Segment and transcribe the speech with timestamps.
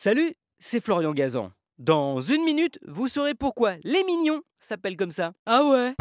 [0.00, 1.50] Salut, c'est Florian Gazan.
[1.78, 5.32] Dans une minute, vous saurez pourquoi les mignons s'appellent comme ça.
[5.44, 5.94] Ah ouais?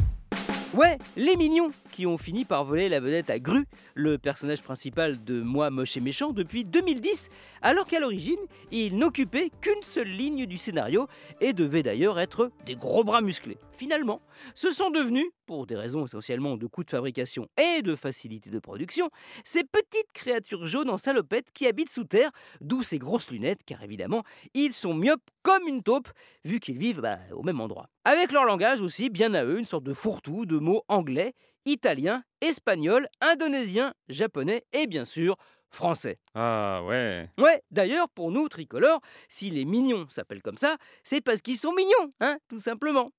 [0.75, 1.69] Ouais, les mignons
[2.05, 3.65] ont fini par voler la vedette à Gru,
[3.95, 7.29] le personnage principal de Moi moche et méchant depuis 2010,
[7.61, 8.39] alors qu'à l'origine,
[8.71, 11.07] il n'occupait qu'une seule ligne du scénario
[11.41, 13.57] et devait d'ailleurs être des gros bras musclés.
[13.71, 14.21] Finalement,
[14.55, 18.59] ce sont devenus, pour des raisons essentiellement de coûts de fabrication et de facilité de
[18.59, 19.09] production,
[19.45, 23.83] ces petites créatures jaunes en salopette qui habitent sous terre, d'où ces grosses lunettes, car
[23.83, 26.09] évidemment, ils sont myopes comme une taupe,
[26.43, 27.89] vu qu'ils vivent bah, au même endroit.
[28.03, 31.33] Avec leur langage aussi, bien à eux, une sorte de fourre-tout de mots anglais,
[31.67, 35.37] italien, espagnol, indonésien, japonais et bien sûr
[35.69, 36.19] français.
[36.33, 37.29] Ah ouais.
[37.37, 41.73] Ouais, d'ailleurs, pour nous, tricolores, si les mignons s'appellent comme ça, c'est parce qu'ils sont
[41.73, 43.11] mignons, hein, tout simplement.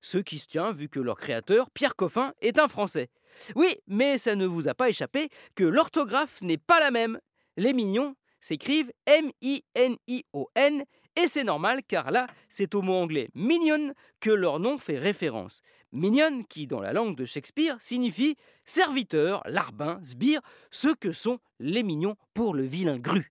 [0.00, 3.08] Ce qui se tient vu que leur créateur, Pierre Coffin, est un Français.
[3.54, 7.18] Oui, mais ça ne vous a pas échappé que l'orthographe n'est pas la même.
[7.56, 10.84] Les mignons s'écrivent M-I-N-I-O-N
[11.16, 15.62] et c'est normal car là, c'est au mot anglais mignon que leur nom fait référence.
[15.92, 21.82] Mignon qui, dans la langue de Shakespeare, signifie serviteur, larbin, sbire, ce que sont les
[21.82, 23.30] mignons pour le vilain gru.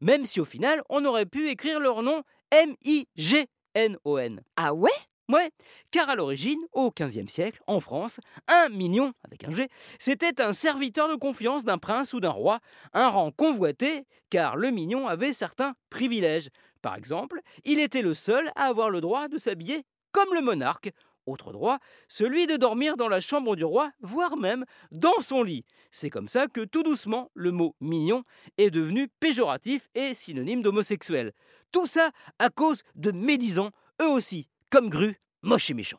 [0.00, 4.42] Même si au final, on aurait pu écrire leur nom M-I-G-N-O-N.
[4.56, 4.90] Ah ouais?
[5.28, 5.50] Ouais,
[5.92, 10.52] car à l'origine, au XVe siècle, en France, un mignon, avec un G, c'était un
[10.52, 12.58] serviteur de confiance d'un prince ou d'un roi,
[12.92, 16.50] un rang convoité, car le mignon avait certains privilèges.
[16.82, 20.90] Par exemple, il était le seul à avoir le droit de s'habiller comme le monarque.
[21.24, 25.64] Autre droit, celui de dormir dans la chambre du roi, voire même dans son lit.
[25.92, 28.24] C'est comme ça que tout doucement, le mot mignon
[28.58, 31.32] est devenu péjoratif et synonyme d'homosexuel.
[31.70, 33.70] Tout ça à cause de médisants,
[34.02, 35.98] eux aussi, comme Gru, moche et méchant.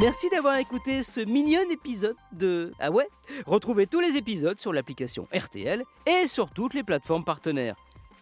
[0.00, 3.08] Merci d'avoir écouté ce mignon épisode de Ah ouais?
[3.46, 7.74] Retrouvez tous les épisodes sur l'application RTL et sur toutes les plateformes partenaires.